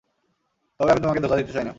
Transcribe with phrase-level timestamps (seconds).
[0.79, 1.69] তবে আমি তোমাকে ধোকা দিতে চাইনা।